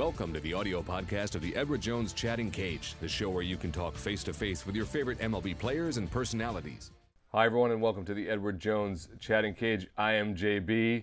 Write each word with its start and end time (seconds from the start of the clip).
Welcome 0.00 0.32
to 0.32 0.40
the 0.40 0.54
audio 0.54 0.80
podcast 0.80 1.34
of 1.34 1.42
the 1.42 1.54
Edward 1.54 1.82
Jones 1.82 2.14
Chatting 2.14 2.50
Cage, 2.50 2.94
the 3.02 3.06
show 3.06 3.28
where 3.28 3.42
you 3.42 3.58
can 3.58 3.70
talk 3.70 3.94
face 3.94 4.24
to 4.24 4.32
face 4.32 4.64
with 4.64 4.74
your 4.74 4.86
favorite 4.86 5.18
MLB 5.18 5.58
players 5.58 5.98
and 5.98 6.10
personalities. 6.10 6.90
Hi, 7.32 7.44
everyone, 7.44 7.70
and 7.70 7.82
welcome 7.82 8.06
to 8.06 8.14
the 8.14 8.30
Edward 8.30 8.60
Jones 8.60 9.10
Chatting 9.18 9.52
Cage. 9.52 9.88
I 9.98 10.12
am 10.12 10.34
JB. 10.34 11.02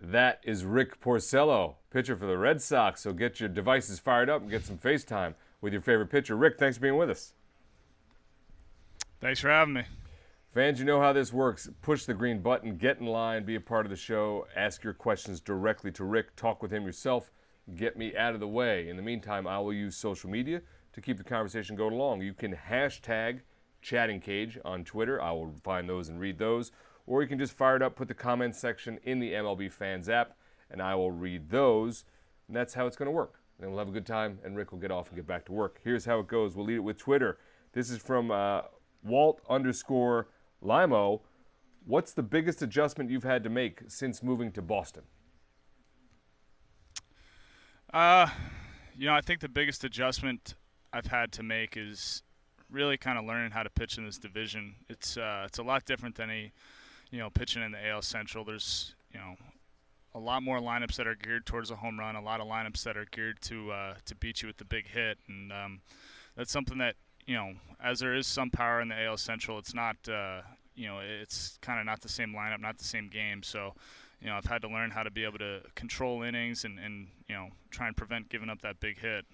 That 0.00 0.38
is 0.44 0.64
Rick 0.64 1.00
Porcello, 1.00 1.74
pitcher 1.90 2.14
for 2.14 2.26
the 2.26 2.38
Red 2.38 2.62
Sox. 2.62 3.00
So 3.00 3.12
get 3.12 3.40
your 3.40 3.48
devices 3.48 3.98
fired 3.98 4.30
up 4.30 4.40
and 4.40 4.48
get 4.48 4.64
some 4.64 4.78
FaceTime 4.78 5.34
with 5.60 5.72
your 5.72 5.82
favorite 5.82 6.10
pitcher. 6.10 6.36
Rick, 6.36 6.60
thanks 6.60 6.76
for 6.76 6.82
being 6.82 6.96
with 6.96 7.10
us. 7.10 7.32
Thanks 9.20 9.40
for 9.40 9.48
having 9.48 9.74
me. 9.74 9.82
Fans, 10.54 10.78
you 10.78 10.84
know 10.84 11.00
how 11.00 11.12
this 11.12 11.32
works. 11.32 11.68
Push 11.82 12.04
the 12.04 12.14
green 12.14 12.40
button, 12.40 12.76
get 12.76 13.00
in 13.00 13.06
line, 13.06 13.44
be 13.44 13.56
a 13.56 13.60
part 13.60 13.84
of 13.84 13.90
the 13.90 13.96
show, 13.96 14.46
ask 14.54 14.84
your 14.84 14.94
questions 14.94 15.40
directly 15.40 15.90
to 15.90 16.04
Rick, 16.04 16.36
talk 16.36 16.62
with 16.62 16.72
him 16.72 16.84
yourself, 16.84 17.32
get 17.76 17.96
me 17.96 18.16
out 18.16 18.34
of 18.34 18.40
the 18.40 18.48
way. 18.48 18.88
In 18.88 18.96
the 18.96 19.02
meantime, 19.02 19.46
I 19.46 19.58
will 19.58 19.72
use 19.72 19.96
social 19.96 20.30
media 20.30 20.62
to 20.92 21.00
keep 21.00 21.18
the 21.18 21.24
conversation 21.24 21.76
going 21.76 21.94
along. 21.94 22.22
You 22.22 22.34
can 22.34 22.54
hashtag 22.54 23.40
chatting 23.80 24.20
cage 24.20 24.58
on 24.64 24.84
Twitter. 24.84 25.20
I 25.20 25.32
will 25.32 25.54
find 25.62 25.88
those 25.88 26.08
and 26.08 26.20
read 26.20 26.38
those. 26.38 26.72
Or 27.06 27.22
you 27.22 27.28
can 27.28 27.38
just 27.38 27.52
fire 27.52 27.76
it 27.76 27.82
up, 27.82 27.96
put 27.96 28.08
the 28.08 28.14
comments 28.14 28.58
section 28.58 28.98
in 29.02 29.18
the 29.18 29.32
MLB 29.32 29.70
Fans 29.72 30.08
app, 30.08 30.36
and 30.70 30.80
I 30.80 30.94
will 30.94 31.10
read 31.10 31.50
those. 31.50 32.04
And 32.46 32.56
that's 32.56 32.74
how 32.74 32.86
it's 32.86 32.96
going 32.96 33.06
to 33.06 33.12
work. 33.12 33.40
And 33.60 33.70
we'll 33.70 33.78
have 33.78 33.88
a 33.88 33.92
good 33.92 34.06
time, 34.06 34.38
and 34.44 34.56
Rick 34.56 34.72
will 34.72 34.78
get 34.78 34.90
off 34.90 35.08
and 35.08 35.16
get 35.16 35.26
back 35.26 35.44
to 35.46 35.52
work. 35.52 35.80
Here's 35.82 36.04
how 36.04 36.20
it 36.20 36.28
goes. 36.28 36.54
We'll 36.54 36.66
lead 36.66 36.76
it 36.76 36.80
with 36.80 36.98
Twitter. 36.98 37.38
This 37.72 37.90
is 37.90 37.98
from 37.98 38.30
uh, 38.30 38.62
Walt 39.04 39.40
underscore 39.48 40.28
Limo, 40.62 41.22
what's 41.84 42.12
the 42.12 42.22
biggest 42.22 42.62
adjustment 42.62 43.10
you've 43.10 43.24
had 43.24 43.42
to 43.44 43.50
make 43.50 43.82
since 43.88 44.22
moving 44.22 44.52
to 44.52 44.62
Boston? 44.62 45.02
Uh, 47.92 48.28
you 48.96 49.06
know, 49.06 49.14
I 49.14 49.20
think 49.20 49.40
the 49.40 49.48
biggest 49.48 49.84
adjustment 49.84 50.54
I've 50.92 51.06
had 51.06 51.32
to 51.32 51.42
make 51.42 51.76
is 51.76 52.22
really 52.70 52.96
kind 52.96 53.18
of 53.18 53.24
learning 53.24 53.50
how 53.50 53.62
to 53.62 53.70
pitch 53.70 53.98
in 53.98 54.06
this 54.06 54.18
division. 54.18 54.76
It's 54.88 55.16
uh, 55.16 55.44
it's 55.46 55.58
a 55.58 55.62
lot 55.62 55.84
different 55.84 56.16
than 56.16 56.30
a, 56.30 56.52
you 57.10 57.18
know, 57.18 57.30
pitching 57.30 57.62
in 57.62 57.72
the 57.72 57.88
AL 57.88 58.02
Central. 58.02 58.44
There's 58.44 58.94
you 59.12 59.20
know, 59.20 59.36
a 60.14 60.18
lot 60.18 60.42
more 60.42 60.58
lineups 60.58 60.96
that 60.96 61.06
are 61.06 61.14
geared 61.14 61.44
towards 61.44 61.70
a 61.70 61.76
home 61.76 61.98
run. 61.98 62.16
A 62.16 62.22
lot 62.22 62.40
of 62.40 62.46
lineups 62.46 62.82
that 62.84 62.96
are 62.96 63.06
geared 63.10 63.40
to 63.42 63.72
uh, 63.72 63.94
to 64.06 64.14
beat 64.14 64.42
you 64.42 64.48
with 64.48 64.56
the 64.56 64.64
big 64.64 64.88
hit, 64.88 65.18
and 65.28 65.52
um, 65.52 65.80
that's 66.36 66.50
something 66.50 66.78
that 66.78 66.96
you 67.26 67.34
know, 67.34 67.52
as 67.82 68.00
there 68.00 68.14
is 68.14 68.26
some 68.26 68.50
power 68.50 68.80
in 68.80 68.88
the 68.88 69.00
AL 69.04 69.16
Central, 69.16 69.58
it's 69.58 69.74
not, 69.74 69.96
uh, 70.08 70.42
you 70.74 70.86
know, 70.86 71.00
it's 71.00 71.58
kind 71.60 71.78
of 71.78 71.86
not 71.86 72.00
the 72.00 72.08
same 72.08 72.34
lineup, 72.34 72.60
not 72.60 72.78
the 72.78 72.84
same 72.84 73.08
game. 73.08 73.42
So, 73.42 73.74
you 74.22 74.28
know, 74.28 74.36
I've 74.36 74.44
had 74.44 74.62
to 74.62 74.68
learn 74.68 74.90
how 74.90 75.02
to 75.02 75.10
be 75.10 75.24
able 75.24 75.38
to 75.38 75.60
control 75.74 76.22
innings 76.22 76.64
and, 76.64 76.78
and 76.78 77.08
you 77.28 77.34
know, 77.34 77.48
try 77.70 77.88
and 77.88 77.96
prevent 77.96 78.28
giving 78.28 78.48
up 78.48 78.62
that 78.62 78.78
big 78.80 79.00
hit. 79.00 79.24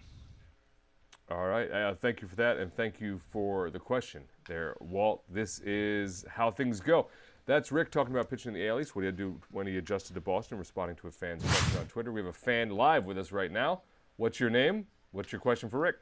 All 1.31 1.47
right. 1.47 1.71
Uh, 1.71 1.95
thank 1.95 2.23
you 2.23 2.29
for 2.29 2.37
that, 2.37 2.57
and 2.57 2.73
thank 2.73 3.01
you 3.01 3.21
for 3.31 3.69
the 3.69 3.79
question 3.79 4.23
there, 4.47 4.77
Walt. 4.81 5.23
This 5.29 5.59
is 5.61 6.25
how 6.29 6.51
things 6.51 6.81
go. 6.81 7.09
That's 7.45 7.71
Rick 7.71 7.91
talking 7.91 8.15
about 8.15 8.31
pitching 8.31 8.55
in 8.55 8.59
the 8.59 8.67
AL 8.67 8.81
East. 8.81 8.97
What 8.97 9.03
did 9.03 9.15
he 9.15 9.25
do 9.25 9.41
when 9.51 9.67
he 9.67 9.77
adjusted 9.77 10.15
to 10.15 10.21
Boston, 10.23 10.59
responding 10.59 10.97
to 10.97 11.09
a 11.09 11.11
fan's 11.11 11.43
question 11.43 11.81
on 11.81 11.87
Twitter. 11.87 12.13
We 12.13 12.21
have 12.21 12.29
a 12.29 12.33
fan 12.33 12.71
live 12.71 13.05
with 13.05 13.19
us 13.19 13.31
right 13.31 13.51
now. 13.51 13.83
What's 14.17 14.41
your 14.41 14.51
name? 14.51 14.87
What's 15.13 15.33
your 15.33 15.41
question 15.41 15.69
for 15.69 15.81
Rick? 15.81 15.97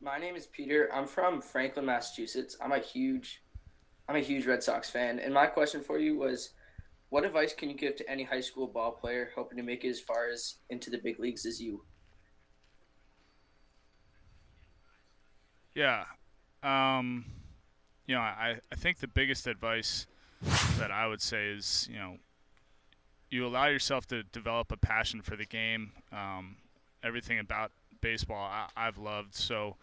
My 0.00 0.18
name 0.18 0.36
is 0.36 0.46
Peter. 0.46 0.90
I'm 0.92 1.06
from 1.06 1.40
Franklin, 1.40 1.86
Massachusetts. 1.86 2.56
I'm 2.60 2.72
a 2.72 2.78
huge 2.78 3.42
I'm 4.08 4.16
a 4.16 4.20
huge 4.20 4.46
Red 4.46 4.62
Sox 4.62 4.88
fan. 4.88 5.18
And 5.18 5.34
my 5.34 5.46
question 5.46 5.80
for 5.80 5.98
you 5.98 6.16
was 6.16 6.50
what 7.10 7.24
advice 7.24 7.54
can 7.54 7.70
you 7.70 7.76
give 7.76 7.96
to 7.96 8.10
any 8.10 8.24
high 8.24 8.40
school 8.40 8.66
ball 8.66 8.92
player 8.92 9.30
hoping 9.34 9.56
to 9.58 9.62
make 9.62 9.84
it 9.84 9.90
as 9.90 10.00
far 10.00 10.28
as 10.28 10.56
into 10.70 10.90
the 10.90 10.98
big 10.98 11.18
leagues 11.20 11.46
as 11.46 11.60
you? 11.60 11.82
Yeah. 15.74 16.04
Um, 16.62 17.26
you 18.06 18.14
know, 18.14 18.20
I, 18.20 18.56
I 18.72 18.76
think 18.76 18.98
the 18.98 19.08
biggest 19.08 19.46
advice 19.46 20.06
that 20.78 20.90
I 20.90 21.06
would 21.06 21.20
say 21.20 21.48
is, 21.48 21.88
you 21.90 21.98
know, 21.98 22.16
you 23.30 23.46
allow 23.46 23.66
yourself 23.66 24.06
to 24.06 24.22
develop 24.22 24.72
a 24.72 24.76
passion 24.76 25.22
for 25.22 25.36
the 25.36 25.44
game. 25.44 25.92
Um, 26.12 26.56
everything 27.02 27.38
about 27.38 27.72
baseball 28.00 28.48
I, 28.50 28.68
I've 28.76 28.98
loved. 28.98 29.34
So 29.34 29.76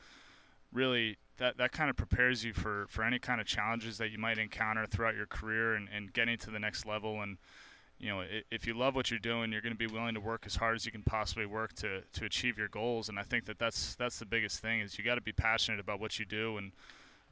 really 0.71 1.17
that, 1.37 1.57
that 1.57 1.71
kind 1.71 1.89
of 1.89 1.95
prepares 1.95 2.43
you 2.43 2.53
for, 2.53 2.85
for 2.89 3.03
any 3.03 3.19
kind 3.19 3.41
of 3.41 3.47
challenges 3.47 3.97
that 3.97 4.11
you 4.11 4.17
might 4.17 4.37
encounter 4.37 4.85
throughout 4.85 5.15
your 5.15 5.25
career 5.25 5.73
and, 5.73 5.87
and 5.93 6.13
getting 6.13 6.37
to 6.37 6.51
the 6.51 6.59
next 6.59 6.85
level. 6.85 7.21
And, 7.21 7.37
you 7.99 8.09
know, 8.09 8.23
if 8.51 8.67
you 8.67 8.73
love 8.73 8.95
what 8.95 9.09
you're 9.09 9.19
doing, 9.19 9.51
you're 9.51 9.61
going 9.61 9.73
to 9.73 9.77
be 9.77 9.87
willing 9.87 10.13
to 10.13 10.19
work 10.19 10.43
as 10.45 10.55
hard 10.57 10.75
as 10.75 10.85
you 10.85 10.91
can 10.91 11.03
possibly 11.03 11.45
work 11.45 11.73
to, 11.75 12.01
to 12.13 12.25
achieve 12.25 12.57
your 12.57 12.67
goals. 12.67 13.09
And 13.09 13.17
I 13.17 13.23
think 13.23 13.45
that 13.45 13.57
that's, 13.57 13.95
that's 13.95 14.19
the 14.19 14.25
biggest 14.25 14.59
thing 14.59 14.81
is 14.81 14.97
you 14.97 15.03
got 15.03 15.15
to 15.15 15.21
be 15.21 15.31
passionate 15.31 15.79
about 15.79 15.99
what 15.99 16.19
you 16.19 16.25
do. 16.25 16.57
And, 16.57 16.71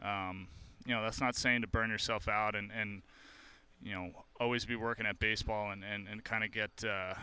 um, 0.03 0.47
you 0.85 0.95
know, 0.95 1.03
that's 1.03 1.21
not 1.21 1.35
saying 1.35 1.61
to 1.61 1.67
burn 1.67 1.89
yourself 1.89 2.27
out 2.27 2.55
and, 2.55 2.71
and 2.71 3.03
you 3.83 3.93
know, 3.93 4.11
always 4.39 4.65
be 4.65 4.75
working 4.75 5.05
at 5.05 5.19
baseball 5.19 5.71
and, 5.71 5.83
and, 5.83 6.07
and 6.07 6.23
kind 6.23 6.43
of 6.43 6.51
get, 6.51 6.71
uh, 6.83 7.13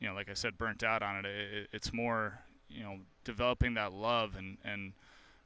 you 0.00 0.08
know, 0.08 0.14
like 0.14 0.28
I 0.28 0.34
said, 0.34 0.58
burnt 0.58 0.82
out 0.82 1.02
on 1.02 1.24
it. 1.24 1.26
it. 1.26 1.68
It's 1.72 1.92
more, 1.92 2.40
you 2.68 2.82
know, 2.82 2.98
developing 3.24 3.74
that 3.74 3.92
love 3.92 4.36
and, 4.36 4.58
and 4.64 4.92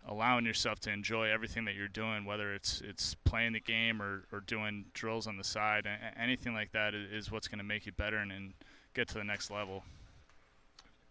allowing 0.09 0.47
yourself 0.47 0.81
to 0.81 0.91
enjoy 0.91 1.29
everything 1.29 1.65
that 1.65 1.75
you're 1.75 1.89
doing, 1.89 2.25
whether 2.25 2.55
it's 2.55 2.81
it's 2.81 3.15
playing 3.25 3.53
the 3.53 3.61
game 3.61 4.01
or, 4.01 4.25
or 4.33 4.41
doing 4.41 4.85
drills 4.95 5.27
on 5.27 5.37
the 5.37 5.45
side, 5.45 5.87
anything 6.19 6.55
like 6.55 6.73
that 6.73 6.95
is 6.95 7.31
what's 7.31 7.49
going 7.49 7.59
to 7.59 7.65
make 7.65 7.87
you 7.87 7.93
better 7.93 8.19
and, 8.19 8.33
and, 8.33 8.53
get 8.95 9.09
to 9.09 9.19
the 9.19 9.25
next 9.25 9.51
level. 9.51 9.85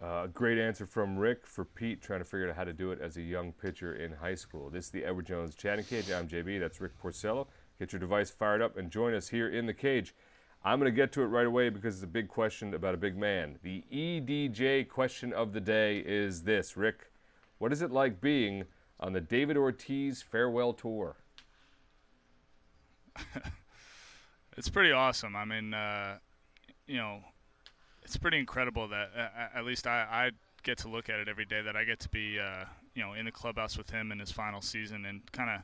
Uh, 0.02 0.24
a 0.24 0.28
great 0.28 0.58
answer 0.58 0.88
from 0.88 1.16
Rick 1.16 1.46
for 1.46 1.64
Pete 1.64 2.02
trying 2.02 2.18
to 2.18 2.26
figure 2.26 2.50
out 2.50 2.56
how 2.56 2.64
to 2.64 2.74
do 2.74 2.92
it 2.92 3.00
as 3.00 3.16
a 3.16 3.22
young 3.22 3.52
pitcher 3.52 3.94
in 3.94 4.12
high 4.12 4.34
school. 4.34 4.72
This 4.72 4.86
is 4.86 4.92
the 4.92 5.06
Edward 5.06 5.28
Jones 5.28 5.54
chatting 5.54 5.86
cage. 5.86 6.10
I'm 6.10 6.28
JB. 6.28 6.60
That's 6.60 6.82
Rick 6.82 7.00
Porcello. 7.00 7.46
Get 7.78 7.94
your 7.94 8.00
device 8.00 8.32
fired 8.32 8.64
up 8.64 8.76
and 8.76 8.90
join 8.90 9.14
us 9.14 9.28
here 9.30 9.48
in 9.48 9.68
the 9.68 9.74
cage. 9.74 10.16
I'm 10.64 10.80
going 10.80 10.92
to 10.92 10.96
get 10.96 11.12
to 11.12 11.22
it 11.22 11.28
right 11.28 11.46
away 11.46 11.70
because 11.70 11.94
it's 11.94 12.04
a 12.04 12.08
big 12.08 12.28
question 12.28 12.74
about 12.74 12.96
a 12.96 12.98
big 12.98 13.16
man. 13.16 13.60
The 13.62 13.84
EDJ 13.94 14.90
question 14.90 15.32
of 15.32 15.54
the 15.54 15.62
day 15.62 16.00
is 16.00 16.42
this 16.42 16.76
Rick, 16.76 17.12
what 17.60 17.72
is 17.72 17.84
it 17.84 17.92
like 17.92 18.20
being 18.20 18.66
on 19.00 19.14
the 19.14 19.22
David 19.22 19.58
Ortiz 19.58 20.22
farewell 20.22 20.74
tour? 20.74 21.16
it's 24.58 24.70
pretty 24.70 24.92
awesome. 24.92 25.36
I 25.36 25.46
mean, 25.46 25.74
uh, 25.74 26.18
you 26.88 26.98
know, 26.98 27.20
it's 28.04 28.18
pretty 28.18 28.40
incredible 28.40 28.88
that 28.90 29.10
uh, 29.18 29.58
at 29.58 29.66
least 29.66 29.88
I, 29.88 30.06
I, 30.10 30.32
get 30.64 30.80
to 30.80 30.88
look 30.88 31.10
at 31.10 31.20
it 31.20 31.28
every 31.28 31.46
day. 31.46 31.62
That 31.62 31.76
I 31.76 31.84
get 31.84 32.00
to 32.00 32.10
be, 32.10 32.40
uh, 32.40 32.66
you 32.96 33.04
know, 33.04 33.14
in 33.14 33.26
the 33.26 33.32
clubhouse 33.32 33.78
with 33.78 33.92
him 33.92 34.12
in 34.12 34.18
his 34.18 34.32
final 34.32 34.62
season 34.62 35.06
and 35.06 35.22
kind 35.32 35.52
of 35.52 35.62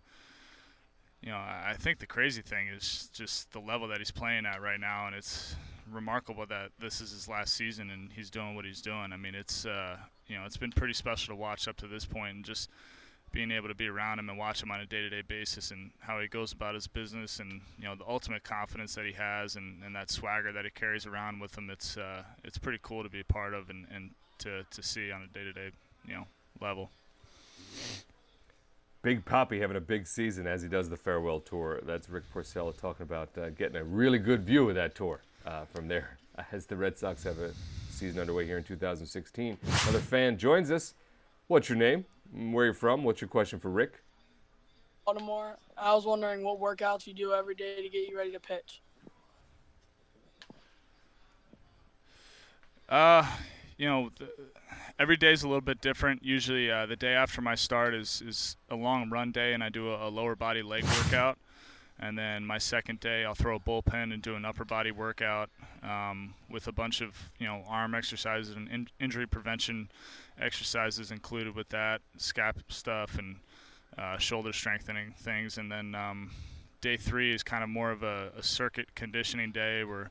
you 1.22 1.30
know, 1.30 1.38
I 1.38 1.76
think 1.80 2.00
the 2.00 2.08
crazy 2.08 2.42
thing 2.42 2.68
is 2.68 3.10
just 3.14 3.52
the 3.52 3.60
level 3.60 3.88
that 3.90 4.00
he's 4.00 4.12
playing 4.12 4.46
at 4.48 4.60
right 4.62 4.80
now, 4.80 5.06
and 5.06 5.16
it's 5.16 5.56
remarkable 5.92 6.46
that 6.48 6.72
this 6.80 7.00
is 7.00 7.12
his 7.12 7.28
last 7.28 7.54
season 7.54 7.90
and 7.90 8.12
he's 8.12 8.30
doing 8.30 8.56
what 8.56 8.66
he's 8.66 8.82
doing. 8.82 9.12
I 9.14 9.18
mean, 9.18 9.36
it's 9.36 9.66
uh, 9.66 9.98
you 10.28 10.36
know, 10.38 10.46
it's 10.46 10.58
been 10.58 10.72
pretty 10.72 10.94
special 10.94 11.36
to 11.36 11.40
watch 11.40 11.68
up 11.68 11.78
to 11.78 11.88
this 11.88 12.06
point, 12.06 12.36
and 12.36 12.46
just 12.46 12.70
being 13.32 13.52
able 13.52 13.68
to 13.68 13.76
be 13.76 13.88
around 13.88 14.20
him 14.20 14.30
and 14.30 14.38
watch 14.38 14.62
him 14.62 14.72
on 14.72 14.80
a 14.82 14.86
day-to-day 14.86 15.22
basis 15.28 15.72
and 15.72 15.92
how 16.00 16.20
he 16.20 16.28
goes 16.28 16.52
about 16.52 16.76
his 16.76 16.88
business, 16.88 17.40
and 17.40 17.62
you 17.78 17.86
know, 17.86 17.96
the 17.96 18.06
ultimate 18.08 18.44
confidence 18.44 18.96
that 18.96 19.06
he 19.06 19.14
has 19.14 19.56
and, 19.56 19.84
and 19.84 19.96
that 19.96 20.10
swagger 20.10 20.52
that 20.52 20.66
he 20.66 20.72
carries 20.72 21.06
around 21.06 21.40
with 21.40 21.58
him. 21.58 21.70
It's 21.70 21.98
uh, 21.98 22.24
it's 22.44 22.58
pretty 22.58 22.80
cool 22.82 23.04
to 23.04 23.10
be 23.10 23.22
a 23.22 23.26
part 23.26 23.54
of 23.54 23.70
and, 23.70 23.88
and 23.94 24.12
to 24.40 24.64
to 24.70 24.84
see 24.84 25.12
on 25.12 25.22
a 25.22 25.28
day-to-day 25.28 25.72
you 26.08 26.14
know 26.14 26.28
level. 26.60 26.90
Big 29.02 29.26
Poppy 29.26 29.60
having 29.60 29.78
a 29.78 29.82
big 29.82 30.06
season 30.06 30.46
as 30.46 30.62
he 30.62 30.68
does 30.68 30.90
the 30.90 30.98
farewell 30.98 31.40
tour. 31.40 31.80
That's 31.84 32.08
Rick 32.08 32.26
Porcello 32.34 32.76
talking 32.78 33.04
about 33.04 33.30
uh, 33.36 33.50
getting 33.50 33.78
a 33.78 33.84
really 33.84 34.20
good 34.20 34.44
view 34.44 34.70
of 34.70 34.76
that 34.76 34.94
tour 34.94 35.22
uh, 35.46 35.66
from 35.74 35.88
there 35.88 36.18
as 36.52 36.68
the 36.68 36.76
Red 36.76 36.98
Sox 36.98 37.24
have 37.24 37.40
a 37.40 37.52
season 37.90 38.20
underway 38.20 38.46
here 38.46 38.58
in 38.58 38.64
2016. 38.64 39.58
Another 39.84 40.00
fan 40.00 40.38
joins 40.38 40.70
us. 40.70 40.94
What's 41.48 41.68
your 41.68 41.80
name? 41.80 42.06
Where 42.34 42.66
are 42.66 42.68
you 42.68 42.74
from? 42.74 43.04
What's 43.04 43.22
your 43.22 43.28
question 43.28 43.60
for 43.60 43.70
Rick? 43.70 44.02
Baltimore. 45.06 45.58
I 45.78 45.94
was 45.94 46.06
wondering 46.06 46.44
what 46.44 46.60
workouts 46.60 47.08
you 47.08 47.14
do 47.14 47.34
every 47.34 47.56
day 47.56 47.82
to 47.82 47.90
get 47.90 48.08
you 48.08 48.18
ready 48.18 48.32
to 48.32 48.40
pitch. 48.40 48.82
Uh, 52.88 53.26
you 53.78 53.88
know, 53.88 54.12
the, 54.18 54.30
every 55.00 55.18
day 55.18 55.32
is 55.32 55.44
a 55.44 55.48
little 55.48 55.62
bit 55.62 55.82
different. 55.82 56.24
Usually, 56.24 56.70
uh, 56.70 56.86
the 56.86 56.96
day 56.96 57.14
after 57.14 57.42
my 57.42 57.56
start 57.56 57.94
is 57.94 58.22
is 58.26 58.58
a 58.70 58.76
long 58.76 59.10
run 59.10 59.32
day, 59.32 59.54
and 59.54 59.64
I 59.64 59.70
do 59.70 59.92
a, 59.92 60.08
a, 60.08 60.10
lower 60.10 60.36
body 60.36 60.62
leg 60.62 60.84
workout. 60.84 61.38
And 62.02 62.18
then 62.18 62.46
my 62.46 62.58
second 62.58 63.00
day, 63.00 63.24
I'll 63.26 63.36
throw 63.36 63.58
a 63.58 63.60
bullpen 63.60 64.12
and 64.12 64.22
do 64.22 64.36
an 64.36 64.44
upper 64.44 64.66
body 64.66 64.92
workout 64.92 65.50
um, 65.84 66.34
with 66.50 66.68
a 66.68 66.72
bunch 66.72 67.02
of 67.02 67.32
you 67.38 67.46
know 67.46 67.64
arm 67.68 67.94
exercises 67.94 68.56
and 68.56 68.68
in- 68.70 68.88
injury 69.00 69.28
prevention 69.28 69.90
exercises 70.40 71.12
included 71.12 71.56
with 71.56 71.70
that, 71.70 72.02
scap 72.18 72.56
stuff 72.70 73.18
and 73.18 73.38
uh, 73.98 74.18
shoulder 74.18 74.52
strengthening 74.52 75.14
things. 75.18 75.58
And 75.58 75.72
then 75.72 75.94
um, 75.94 76.32
day 76.82 76.98
three 76.98 77.34
is 77.34 77.44
kind 77.44 77.64
of 77.64 77.70
more 77.70 77.92
of 77.92 78.02
a, 78.02 78.32
a 78.36 78.42
circuit 78.42 78.96
conditioning 78.96 79.52
day 79.52 79.84
where 79.84 80.10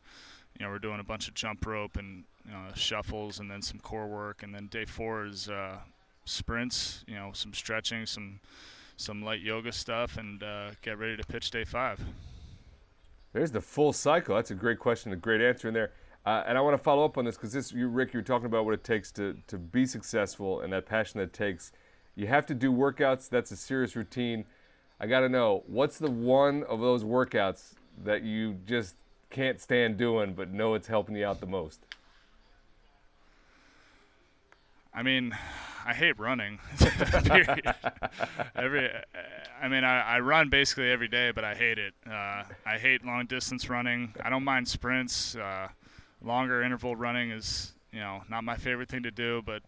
you 0.58 0.64
know 0.64 0.70
we're 0.70 0.78
doing 0.78 1.00
a 1.00 1.04
bunch 1.04 1.26
of 1.26 1.34
jump 1.34 1.66
rope 1.66 1.96
and 1.96 2.24
know, 2.50 2.72
shuffles 2.74 3.38
and 3.38 3.50
then 3.50 3.62
some 3.62 3.78
core 3.80 4.06
work, 4.06 4.42
and 4.42 4.54
then 4.54 4.66
day 4.66 4.84
four 4.84 5.24
is 5.26 5.48
uh, 5.48 5.78
sprints. 6.24 7.04
You 7.06 7.14
know, 7.14 7.30
some 7.32 7.54
stretching, 7.54 8.06
some 8.06 8.40
some 9.00 9.22
light 9.22 9.40
yoga 9.40 9.72
stuff, 9.72 10.16
and 10.16 10.42
uh, 10.42 10.70
get 10.82 10.98
ready 10.98 11.16
to 11.16 11.24
pitch 11.24 11.50
day 11.50 11.64
five. 11.64 12.00
There's 13.32 13.50
the 13.50 13.60
full 13.60 13.92
cycle. 13.92 14.36
That's 14.36 14.50
a 14.50 14.54
great 14.54 14.78
question, 14.78 15.12
a 15.12 15.16
great 15.16 15.40
answer 15.40 15.68
in 15.68 15.74
there. 15.74 15.92
Uh, 16.26 16.42
and 16.46 16.58
I 16.58 16.60
want 16.60 16.76
to 16.76 16.82
follow 16.82 17.04
up 17.04 17.16
on 17.16 17.24
this 17.24 17.36
because 17.36 17.52
this, 17.52 17.72
you, 17.72 17.88
Rick, 17.88 18.12
you're 18.12 18.22
talking 18.22 18.46
about 18.46 18.64
what 18.64 18.74
it 18.74 18.84
takes 18.84 19.10
to, 19.12 19.36
to 19.46 19.56
be 19.56 19.86
successful 19.86 20.60
and 20.60 20.72
that 20.72 20.84
passion 20.84 21.18
that 21.20 21.32
takes. 21.32 21.72
You 22.14 22.26
have 22.26 22.44
to 22.46 22.54
do 22.54 22.70
workouts. 22.70 23.28
That's 23.28 23.50
a 23.52 23.56
serious 23.56 23.96
routine. 23.96 24.44
I 25.00 25.06
got 25.06 25.20
to 25.20 25.28
know 25.30 25.62
what's 25.66 25.98
the 25.98 26.10
one 26.10 26.64
of 26.64 26.80
those 26.80 27.04
workouts 27.04 27.72
that 28.04 28.22
you 28.22 28.58
just 28.66 28.96
can't 29.30 29.60
stand 29.60 29.96
doing, 29.96 30.34
but 30.34 30.52
know 30.52 30.74
it's 30.74 30.88
helping 30.88 31.16
you 31.16 31.24
out 31.24 31.40
the 31.40 31.46
most. 31.46 31.80
I 34.92 35.02
mean, 35.02 35.34
I 35.84 35.94
hate 35.94 36.18
running. 36.18 36.58
every, 38.56 38.90
I 39.60 39.68
mean, 39.68 39.84
I, 39.84 40.00
I 40.02 40.20
run 40.20 40.48
basically 40.48 40.90
every 40.90 41.08
day, 41.08 41.30
but 41.30 41.44
I 41.44 41.54
hate 41.54 41.78
it. 41.78 41.94
Uh, 42.06 42.44
I 42.66 42.78
hate 42.78 43.04
long 43.04 43.26
distance 43.26 43.68
running. 43.68 44.14
I 44.22 44.30
don't 44.30 44.44
mind 44.44 44.68
sprints. 44.68 45.36
Uh, 45.36 45.68
longer 46.22 46.62
interval 46.62 46.96
running 46.96 47.30
is, 47.30 47.72
you 47.92 48.00
know, 48.00 48.22
not 48.28 48.44
my 48.44 48.56
favorite 48.56 48.88
thing 48.88 49.02
to 49.04 49.10
do, 49.10 49.42
but 49.44 49.62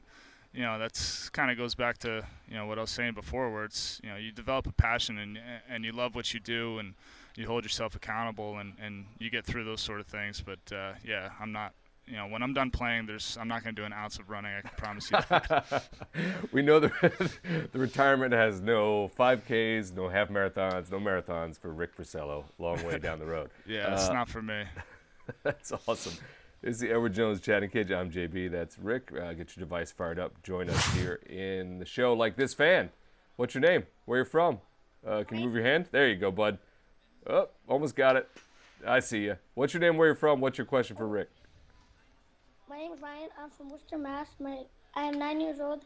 you 0.52 0.62
know 0.62 0.78
that's 0.78 1.30
kind 1.30 1.50
of 1.50 1.56
goes 1.56 1.74
back 1.74 1.98
to 1.98 2.22
you 2.46 2.54
know 2.54 2.66
what 2.66 2.78
I 2.78 2.82
was 2.82 2.90
saying 2.90 3.14
before, 3.14 3.50
where 3.50 3.64
it's 3.64 4.00
you 4.04 4.10
know 4.10 4.16
you 4.16 4.32
develop 4.32 4.66
a 4.66 4.72
passion 4.72 5.18
and 5.18 5.38
and 5.68 5.84
you 5.84 5.92
love 5.92 6.14
what 6.14 6.34
you 6.34 6.40
do 6.40 6.78
and 6.78 6.94
you 7.36 7.46
hold 7.46 7.64
yourself 7.64 7.94
accountable 7.94 8.58
and 8.58 8.74
and 8.80 9.06
you 9.18 9.30
get 9.30 9.46
through 9.46 9.64
those 9.64 9.80
sort 9.80 10.00
of 10.00 10.06
things. 10.06 10.42
But 10.42 10.74
uh, 10.74 10.92
yeah, 11.04 11.30
I'm 11.40 11.52
not 11.52 11.72
you 12.06 12.16
know, 12.16 12.26
when 12.26 12.42
I'm 12.42 12.52
done 12.52 12.70
playing, 12.70 13.06
there's 13.06 13.36
I'm 13.40 13.48
not 13.48 13.62
going 13.62 13.74
to 13.74 13.80
do 13.80 13.86
an 13.86 13.92
ounce 13.92 14.18
of 14.18 14.28
running. 14.28 14.52
I 14.52 14.60
can 14.60 14.70
promise 14.76 15.10
you 15.10 15.18
we 16.52 16.62
know 16.62 16.80
the 16.80 16.90
the 17.72 17.78
retirement 17.78 18.32
has 18.32 18.60
no 18.60 19.10
5Ks, 19.18 19.94
no 19.94 20.08
half 20.08 20.28
marathons, 20.28 20.90
no 20.90 20.98
marathons 20.98 21.58
for 21.58 21.72
Rick 21.72 21.96
Porcello. 21.96 22.44
Long 22.58 22.82
way 22.84 22.98
down 22.98 23.18
the 23.18 23.26
road. 23.26 23.50
yeah, 23.66 23.90
that's 23.90 24.08
uh, 24.08 24.12
not 24.12 24.28
for 24.28 24.42
me. 24.42 24.64
that's 25.42 25.72
awesome. 25.86 26.14
This 26.60 26.76
is 26.76 26.80
the 26.80 26.90
Edward 26.90 27.14
Jones 27.14 27.40
chatting 27.40 27.70
cage. 27.70 27.90
I'm 27.90 28.10
JB. 28.10 28.50
That's 28.50 28.78
Rick. 28.78 29.12
Uh, 29.12 29.32
get 29.32 29.56
your 29.56 29.64
device 29.64 29.90
fired 29.90 30.18
up. 30.18 30.42
Join 30.42 30.70
us 30.70 30.94
here 30.94 31.20
in 31.28 31.78
the 31.78 31.84
show 31.84 32.12
like 32.12 32.36
this 32.36 32.54
fan. 32.54 32.90
What's 33.36 33.54
your 33.54 33.62
name? 33.62 33.84
Where 34.04 34.20
you 34.20 34.24
from? 34.24 34.60
Uh, 35.04 35.24
can 35.24 35.38
you 35.38 35.46
move 35.46 35.54
your 35.54 35.64
hand? 35.64 35.86
There 35.90 36.08
you 36.08 36.16
go, 36.16 36.30
bud. 36.30 36.58
Oh, 37.26 37.48
almost 37.68 37.96
got 37.96 38.16
it. 38.16 38.28
I 38.86 39.00
see 39.00 39.24
you. 39.24 39.36
What's 39.54 39.74
your 39.74 39.80
name? 39.80 39.96
Where 39.96 40.08
you 40.08 40.14
from? 40.14 40.40
What's 40.40 40.58
your 40.58 40.66
question 40.66 40.96
for 40.96 41.06
Rick? 41.06 41.28
My 42.68 42.78
name 42.78 42.92
is 42.92 43.02
Ryan. 43.02 43.28
I'm 43.42 43.50
from 43.50 43.70
Worcester, 43.70 43.98
Mass. 43.98 44.28
My 44.40 44.60
I 44.94 45.04
am 45.04 45.18
nine 45.18 45.40
years 45.40 45.60
old. 45.60 45.84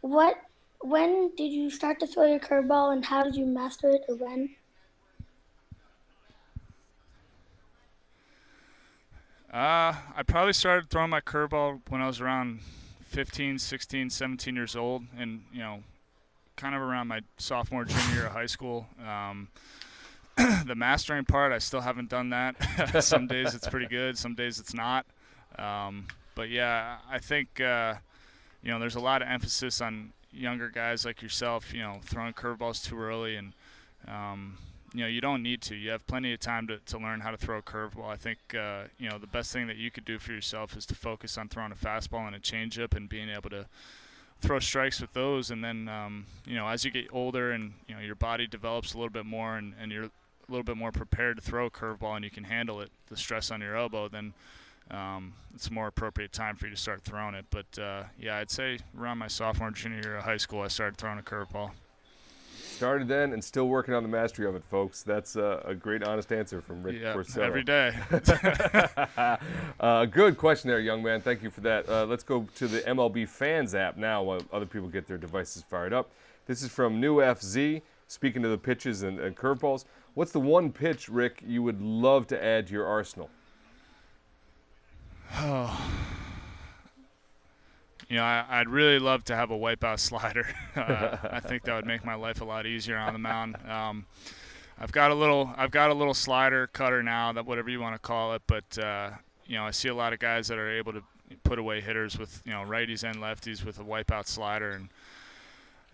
What? 0.00 0.36
When 0.80 1.30
did 1.36 1.52
you 1.52 1.70
start 1.70 2.00
to 2.00 2.06
throw 2.06 2.26
your 2.26 2.38
curveball, 2.38 2.92
and 2.92 3.04
how 3.04 3.22
did 3.22 3.34
you 3.34 3.46
master 3.46 3.90
it, 3.90 4.02
or 4.08 4.16
when? 4.16 4.50
Uh, 9.52 9.94
I 10.14 10.22
probably 10.26 10.52
started 10.52 10.90
throwing 10.90 11.10
my 11.10 11.20
curveball 11.20 11.80
when 11.88 12.02
I 12.02 12.06
was 12.06 12.20
around 12.20 12.60
15, 13.06 13.58
16, 13.58 14.10
17 14.10 14.54
years 14.54 14.76
old, 14.76 15.04
and 15.16 15.44
you 15.52 15.60
know, 15.60 15.82
kind 16.56 16.74
of 16.74 16.82
around 16.82 17.08
my 17.08 17.20
sophomore, 17.38 17.84
junior 17.84 18.14
year 18.14 18.26
of 18.26 18.32
high 18.32 18.46
school. 18.46 18.86
Um, 19.06 19.48
the 20.36 20.74
mastering 20.74 21.24
part, 21.24 21.52
I 21.52 21.58
still 21.58 21.80
haven't 21.80 22.10
done 22.10 22.30
that. 22.30 23.02
some 23.04 23.26
days 23.26 23.54
it's 23.54 23.68
pretty 23.68 23.86
good, 23.86 24.18
some 24.18 24.34
days 24.34 24.58
it's 24.58 24.74
not. 24.74 25.06
Um, 25.58 26.06
but 26.34 26.50
yeah, 26.50 26.98
I 27.10 27.18
think 27.18 27.60
uh, 27.60 27.94
you 28.62 28.70
know 28.70 28.78
there's 28.78 28.94
a 28.94 29.00
lot 29.00 29.22
of 29.22 29.28
emphasis 29.28 29.80
on 29.80 30.12
younger 30.32 30.68
guys 30.68 31.04
like 31.04 31.22
yourself. 31.22 31.72
You 31.72 31.82
know, 31.82 32.00
throwing 32.02 32.34
curveballs 32.34 32.84
too 32.84 33.00
early, 33.00 33.36
and 33.36 33.52
um, 34.06 34.58
you 34.92 35.00
know 35.00 35.06
you 35.06 35.20
don't 35.20 35.42
need 35.42 35.62
to. 35.62 35.74
You 35.74 35.90
have 35.90 36.06
plenty 36.06 36.32
of 36.32 36.40
time 36.40 36.66
to, 36.68 36.78
to 36.78 36.98
learn 36.98 37.20
how 37.20 37.30
to 37.30 37.36
throw 37.36 37.58
a 37.58 37.62
curveball. 37.62 38.06
I 38.06 38.16
think 38.16 38.38
uh, 38.54 38.84
you 38.98 39.08
know 39.08 39.18
the 39.18 39.26
best 39.26 39.52
thing 39.52 39.66
that 39.66 39.76
you 39.76 39.90
could 39.90 40.04
do 40.04 40.18
for 40.18 40.32
yourself 40.32 40.76
is 40.76 40.86
to 40.86 40.94
focus 40.94 41.38
on 41.38 41.48
throwing 41.48 41.72
a 41.72 41.76
fastball 41.76 42.26
and 42.26 42.36
a 42.36 42.40
changeup 42.40 42.94
and 42.94 43.08
being 43.08 43.30
able 43.30 43.50
to 43.50 43.66
throw 44.42 44.58
strikes 44.58 45.00
with 45.00 45.14
those. 45.14 45.50
And 45.50 45.64
then 45.64 45.88
um, 45.88 46.26
you 46.44 46.54
know 46.54 46.68
as 46.68 46.84
you 46.84 46.90
get 46.90 47.06
older 47.12 47.52
and 47.52 47.72
you 47.88 47.94
know 47.94 48.00
your 48.00 48.14
body 48.14 48.46
develops 48.46 48.92
a 48.92 48.98
little 48.98 49.12
bit 49.12 49.26
more 49.26 49.56
and, 49.56 49.74
and 49.80 49.90
you're 49.90 50.04
a 50.04 50.52
little 50.52 50.64
bit 50.64 50.76
more 50.76 50.92
prepared 50.92 51.36
to 51.36 51.42
throw 51.42 51.66
a 51.66 51.70
curveball 51.70 52.14
and 52.16 52.24
you 52.24 52.30
can 52.30 52.44
handle 52.44 52.80
it, 52.80 52.90
the 53.08 53.16
stress 53.16 53.50
on 53.50 53.60
your 53.60 53.76
elbow, 53.76 54.08
then 54.08 54.32
um, 54.90 55.34
it's 55.54 55.68
a 55.68 55.72
more 55.72 55.86
appropriate 55.88 56.32
time 56.32 56.56
for 56.56 56.66
you 56.66 56.74
to 56.74 56.80
start 56.80 57.02
throwing 57.02 57.34
it. 57.34 57.46
But 57.50 57.78
uh, 57.78 58.04
yeah, 58.18 58.36
I'd 58.36 58.50
say 58.50 58.78
around 58.98 59.18
my 59.18 59.28
sophomore 59.28 59.70
junior 59.70 60.00
year 60.02 60.16
of 60.18 60.24
high 60.24 60.36
school, 60.36 60.60
I 60.60 60.68
started 60.68 60.96
throwing 60.96 61.18
a 61.18 61.22
curveball. 61.22 61.70
Started 62.76 63.08
then 63.08 63.32
and 63.32 63.42
still 63.42 63.68
working 63.68 63.94
on 63.94 64.02
the 64.02 64.08
mastery 64.08 64.46
of 64.46 64.54
it, 64.54 64.62
folks. 64.62 65.02
That's 65.02 65.34
uh, 65.34 65.62
a 65.64 65.74
great, 65.74 66.02
honest 66.02 66.30
answer 66.30 66.60
from 66.60 66.82
Rick 66.82 67.00
yeah, 67.00 67.14
Porcello. 67.14 67.42
Every 67.42 67.64
day. 67.64 67.94
uh, 69.80 70.04
good 70.04 70.36
question 70.36 70.68
there, 70.68 70.78
young 70.78 71.02
man. 71.02 71.22
Thank 71.22 71.42
you 71.42 71.50
for 71.50 71.62
that. 71.62 71.88
Uh, 71.88 72.04
let's 72.04 72.22
go 72.22 72.46
to 72.56 72.68
the 72.68 72.80
MLB 72.80 73.28
Fans 73.28 73.74
app 73.74 73.96
now 73.96 74.22
while 74.22 74.42
other 74.52 74.66
people 74.66 74.88
get 74.88 75.06
their 75.06 75.16
devices 75.16 75.64
fired 75.66 75.94
up. 75.94 76.10
This 76.44 76.62
is 76.62 76.68
from 76.68 77.00
New 77.00 77.16
FZ, 77.16 77.80
speaking 78.08 78.42
to 78.42 78.48
the 78.48 78.58
pitches 78.58 79.02
and, 79.02 79.20
and 79.20 79.34
curveballs. 79.34 79.86
What's 80.12 80.32
the 80.32 80.40
one 80.40 80.70
pitch, 80.70 81.08
Rick, 81.08 81.42
you 81.46 81.62
would 81.62 81.80
love 81.80 82.26
to 82.28 82.44
add 82.44 82.66
to 82.66 82.74
your 82.74 82.86
arsenal? 82.86 83.30
Oh. 85.34 85.92
You 88.08 88.18
know, 88.18 88.22
I, 88.22 88.58
would 88.58 88.68
really 88.68 89.00
love 89.00 89.24
to 89.24 89.34
have 89.34 89.50
a 89.50 89.56
wipeout 89.56 89.98
slider. 89.98 90.46
Uh, 90.76 91.16
I 91.28 91.40
think 91.40 91.64
that 91.64 91.74
would 91.74 91.86
make 91.86 92.04
my 92.04 92.14
life 92.14 92.40
a 92.40 92.44
lot 92.44 92.64
easier 92.64 92.96
on 92.96 93.12
the 93.12 93.18
mound. 93.18 93.56
Um, 93.68 94.06
I've 94.78 94.92
got 94.92 95.10
a 95.10 95.14
little, 95.14 95.52
I've 95.56 95.72
got 95.72 95.90
a 95.90 95.94
little 95.94 96.14
slider 96.14 96.68
cutter 96.68 97.02
now, 97.02 97.32
that 97.32 97.46
whatever 97.46 97.68
you 97.68 97.80
want 97.80 97.96
to 97.96 97.98
call 97.98 98.34
it. 98.34 98.42
But 98.46 98.78
uh, 98.78 99.10
you 99.46 99.56
know, 99.56 99.64
I 99.64 99.72
see 99.72 99.88
a 99.88 99.94
lot 99.94 100.12
of 100.12 100.18
guys 100.18 100.46
that 100.48 100.58
are 100.58 100.70
able 100.70 100.92
to 100.92 101.02
put 101.42 101.58
away 101.58 101.80
hitters 101.80 102.18
with 102.18 102.42
you 102.44 102.52
know 102.52 102.62
righties 102.62 103.02
and 103.02 103.16
lefties 103.18 103.64
with 103.64 103.78
a 103.78 103.84
wipeout 103.84 104.26
slider, 104.26 104.70
and 104.70 104.88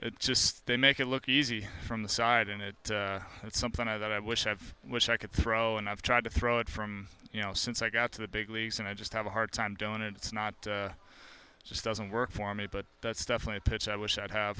it 0.00 0.18
just 0.18 0.66
they 0.66 0.76
make 0.76 0.98
it 1.00 1.06
look 1.06 1.28
easy 1.28 1.66
from 1.82 2.02
the 2.02 2.08
side, 2.08 2.48
and 2.48 2.60
it 2.60 2.90
uh, 2.90 3.20
it's 3.44 3.58
something 3.58 3.86
that 3.86 4.02
I 4.02 4.18
wish 4.18 4.46
I've 4.46 4.74
wish 4.86 5.08
I 5.08 5.16
could 5.16 5.32
throw, 5.32 5.76
and 5.76 5.88
I've 5.88 6.02
tried 6.02 6.24
to 6.24 6.30
throw 6.30 6.58
it 6.58 6.68
from 6.68 7.08
you 7.32 7.40
know 7.40 7.52
since 7.52 7.82
I 7.82 7.88
got 7.88 8.12
to 8.12 8.20
the 8.20 8.28
big 8.28 8.50
leagues, 8.50 8.78
and 8.78 8.88
I 8.88 8.94
just 8.94 9.12
have 9.14 9.26
a 9.26 9.30
hard 9.30 9.52
time 9.52 9.74
doing 9.74 10.00
it. 10.02 10.14
It's 10.16 10.32
not 10.32 10.54
uh, 10.66 10.90
just 11.64 11.84
doesn't 11.84 12.10
work 12.10 12.30
for 12.30 12.54
me, 12.54 12.66
but 12.70 12.84
that's 13.00 13.24
definitely 13.24 13.58
a 13.58 13.70
pitch 13.70 13.88
I 13.88 13.96
wish 13.96 14.18
I'd 14.18 14.30
have. 14.30 14.58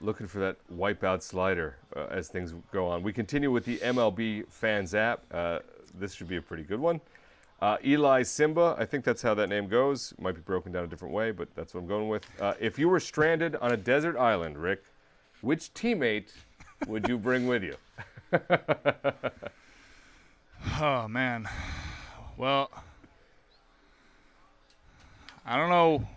Looking 0.00 0.26
for 0.26 0.40
that 0.40 0.56
wipeout 0.72 1.22
slider 1.22 1.76
uh, 1.94 2.06
as 2.10 2.28
things 2.28 2.54
go 2.72 2.88
on. 2.88 3.02
We 3.02 3.12
continue 3.12 3.52
with 3.52 3.64
the 3.64 3.78
MLB 3.78 4.48
Fans 4.48 4.94
app. 4.94 5.22
Uh, 5.30 5.60
this 5.94 6.14
should 6.14 6.28
be 6.28 6.36
a 6.36 6.42
pretty 6.42 6.64
good 6.64 6.80
one. 6.80 7.00
Uh, 7.60 7.76
Eli 7.84 8.24
Simba, 8.24 8.74
I 8.76 8.84
think 8.84 9.04
that's 9.04 9.22
how 9.22 9.34
that 9.34 9.48
name 9.48 9.68
goes. 9.68 10.12
Might 10.20 10.34
be 10.34 10.40
broken 10.40 10.72
down 10.72 10.82
a 10.82 10.88
different 10.88 11.14
way, 11.14 11.30
but 11.30 11.54
that's 11.54 11.72
what 11.72 11.80
I'm 11.80 11.86
going 11.86 12.08
with. 12.08 12.26
Uh, 12.40 12.54
if 12.58 12.76
you 12.76 12.88
were 12.88 12.98
stranded 12.98 13.54
on 13.56 13.70
a 13.70 13.76
desert 13.76 14.16
island, 14.16 14.58
Rick, 14.58 14.82
which 15.42 15.72
teammate 15.72 16.32
would 16.88 17.06
you 17.06 17.16
bring 17.16 17.46
with 17.46 17.62
you? 17.62 17.76
Oh 20.84 21.06
man. 21.06 21.48
Well, 22.36 22.68
I 25.46 25.56
don't 25.56 25.70
know. 25.70 26.08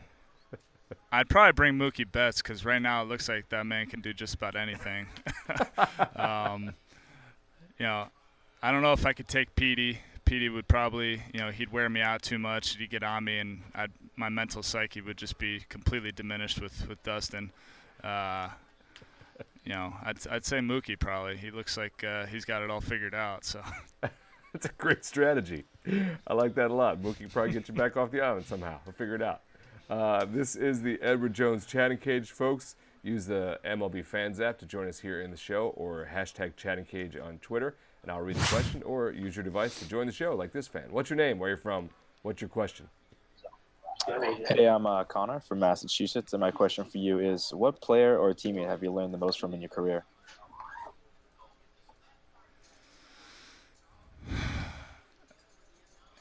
I'd 1.11 1.29
probably 1.29 1.51
bring 1.51 1.75
Mookie 1.75 2.11
Betts 2.11 2.41
because 2.41 2.65
right 2.65 2.81
now 2.81 3.03
it 3.03 3.07
looks 3.07 3.29
like 3.29 3.47
that 3.49 3.63
man 3.67 3.85
can 3.85 4.01
do 4.01 4.11
just 4.11 4.33
about 4.33 4.55
anything. 4.55 5.05
um, 6.15 6.73
you 7.77 7.85
know, 7.85 8.07
I 8.63 8.71
don't 8.71 8.81
know 8.81 8.93
if 8.93 9.05
I 9.05 9.13
could 9.13 9.27
take 9.27 9.55
Petey. 9.55 9.99
Petey 10.25 10.49
would 10.49 10.67
probably, 10.67 11.21
you 11.31 11.41
know, 11.41 11.51
he'd 11.51 11.71
wear 11.71 11.87
me 11.87 12.01
out 12.01 12.23
too 12.23 12.39
much. 12.39 12.75
He'd 12.75 12.89
get 12.89 13.03
on 13.03 13.23
me, 13.23 13.37
and 13.37 13.61
I'd, 13.75 13.91
my 14.15 14.29
mental 14.29 14.63
psyche 14.63 14.99
would 14.99 15.17
just 15.17 15.37
be 15.37 15.61
completely 15.69 16.11
diminished 16.11 16.59
with 16.59 16.89
with 16.89 17.03
Dustin. 17.03 17.51
Uh, 18.03 18.49
you 19.63 19.73
know, 19.73 19.93
I'd 20.01 20.27
I'd 20.27 20.43
say 20.43 20.57
Mookie 20.57 20.97
probably. 20.97 21.37
He 21.37 21.51
looks 21.51 21.77
like 21.77 22.03
uh, 22.03 22.25
he's 22.25 22.45
got 22.45 22.63
it 22.63 22.71
all 22.71 22.81
figured 22.81 23.13
out. 23.13 23.45
So. 23.45 23.61
That's 24.55 24.67
a 24.67 24.77
great 24.77 25.03
strategy. 25.03 25.65
I 26.25 26.33
like 26.33 26.55
that 26.55 26.71
a 26.71 26.73
lot. 26.73 27.01
Mookie 27.01 27.17
can 27.17 27.29
probably 27.29 27.51
get 27.51 27.67
you 27.67 27.73
back 27.73 27.97
off 27.97 28.09
the 28.09 28.21
island 28.21 28.45
somehow. 28.45 28.79
We'll 28.85 28.93
figure 28.93 29.15
it 29.15 29.21
out. 29.21 29.41
Uh, 29.89 30.23
this 30.31 30.55
is 30.55 30.81
the 30.81 30.97
Edward 31.01 31.33
Jones 31.33 31.65
chatting 31.65 31.97
cage, 31.97 32.31
folks. 32.31 32.77
Use 33.03 33.25
the 33.25 33.59
MLB 33.65 34.05
Fans 34.05 34.39
app 34.39 34.57
to 34.59 34.65
join 34.65 34.87
us 34.87 34.99
here 34.99 35.19
in 35.19 35.29
the 35.29 35.35
show 35.35 35.73
or 35.75 36.07
hashtag 36.09 36.55
chatting 36.55 36.85
cage 36.85 37.17
on 37.17 37.39
Twitter, 37.39 37.75
and 38.01 38.09
I'll 38.09 38.21
read 38.21 38.37
the 38.37 38.47
question 38.47 38.81
or 38.83 39.11
use 39.11 39.35
your 39.35 39.43
device 39.43 39.77
to 39.79 39.89
join 39.89 40.07
the 40.07 40.13
show 40.13 40.33
like 40.33 40.53
this 40.53 40.69
fan. 40.69 40.85
What's 40.89 41.09
your 41.09 41.17
name? 41.17 41.37
Where 41.37 41.49
you 41.49 41.57
from? 41.57 41.89
What's 42.21 42.39
your 42.39 42.47
question? 42.47 42.87
Hey, 44.07 44.69
I'm 44.69 44.87
uh, 44.87 45.03
Connor 45.03 45.41
from 45.41 45.59
Massachusetts, 45.59 46.31
and 46.31 46.39
my 46.39 46.51
question 46.51 46.85
for 46.85 46.97
you 46.97 47.19
is 47.19 47.53
what 47.53 47.81
player 47.81 48.17
or 48.17 48.33
teammate 48.33 48.69
have 48.69 48.81
you 48.81 48.93
learned 48.93 49.13
the 49.13 49.17
most 49.17 49.37
from 49.37 49.53
in 49.53 49.59
your 49.59 49.69
career? 49.69 50.05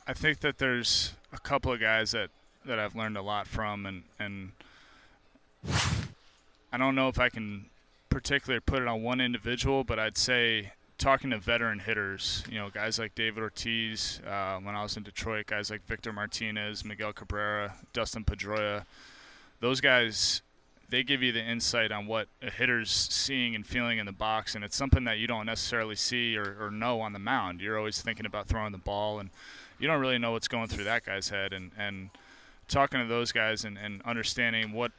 I 0.06 0.12
think 0.12 0.40
that 0.40 0.58
there's 0.58 1.14
a 1.32 1.38
couple 1.38 1.73
of 1.73 1.80
guys 1.80 2.11
that, 2.11 2.30
that 2.66 2.78
I've 2.78 2.94
learned 2.94 3.16
a 3.16 3.23
lot 3.23 3.46
from, 3.46 3.87
and 3.87 4.02
and 4.18 4.52
I 6.73 6.76
don't 6.76 6.94
know 6.94 7.08
if 7.08 7.18
I 7.18 7.28
can 7.28 7.66
particularly 8.11 8.61
put 8.61 8.82
it 8.82 8.88
on 8.88 9.02
one 9.02 9.20
individual, 9.20 9.82
but 9.82 9.99
I'd 9.99 10.18
say 10.18 10.73
talking 10.99 11.30
to 11.30 11.38
veteran 11.38 11.80
hitters, 11.80 12.44
you 12.50 12.58
know, 12.58 12.70
guys 12.70 12.99
like 12.99 13.14
David 13.14 13.42
Ortiz, 13.42 14.20
uh, 14.26 14.58
when 14.58 14.75
I 14.75 14.82
was 14.82 14.96
in 14.96 15.02
Detroit, 15.02 15.46
guys 15.46 15.70
like 15.70 15.84
Victor 15.87 16.12
Martinez, 16.12 16.84
Miguel 16.84 17.12
Cabrera, 17.12 17.75
Dustin 17.92 18.25
Pedroia, 18.25 18.84
those 19.61 19.80
guys, 19.80 20.42
they 20.90 21.02
give 21.02 21.23
you 21.23 21.32
the 21.32 21.42
insight 21.42 21.90
on 21.90 22.06
what 22.06 22.28
a 22.42 22.50
hitter's 22.50 22.90
seeing 22.90 23.54
and 23.54 23.66
feeling 23.66 23.99
in 23.99 24.06
the 24.06 24.12
box, 24.12 24.54
and 24.54 24.64
it's 24.64 24.76
something 24.76 25.04
that 25.04 25.18
you 25.18 25.26
don't 25.26 25.46
necessarily 25.46 25.96
see 25.96 26.37
or, 26.37 26.56
or 26.61 26.70
know 26.70 27.00
on 27.00 27.12
the 27.12 27.18
mound. 27.18 27.61
You're 27.61 27.78
always 27.78 28.00
thinking 28.00 28.26
about 28.26 28.46
throwing 28.46 28.73
the 28.73 28.78
ball, 28.78 29.18
and 29.18 29.30
you 29.78 29.87
don't 29.87 30.00
really 30.00 30.19
know 30.19 30.33
what's 30.33 30.49
going 30.49 30.69
through 30.69 30.85
that 30.85 31.04
guy's 31.04 31.28
head. 31.28 31.52
And, 31.52 31.71
and 31.78 32.11
talking 32.69 33.00
to 33.00 33.07
those 33.07 33.33
guys 33.33 33.64
and, 33.64 33.76
and 33.76 34.02
understanding 34.02 34.73
what, 34.73 34.93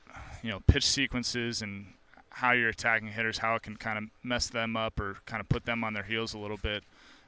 you 0.43 0.51
know, 0.51 0.61
pitch 0.67 0.85
sequences 0.85 1.61
and 1.61 1.87
how 2.29 2.51
you're 2.51 2.69
attacking 2.69 3.09
hitters, 3.09 3.37
how 3.37 3.55
it 3.55 3.63
can 3.63 3.77
kind 3.77 3.97
of 3.97 4.03
mess 4.23 4.47
them 4.47 4.75
up 4.75 4.99
or 4.99 5.17
kind 5.25 5.41
of 5.41 5.49
put 5.49 5.65
them 5.65 5.83
on 5.83 5.93
their 5.93 6.03
heels 6.03 6.33
a 6.33 6.37
little 6.37 6.57
bit 6.57 6.83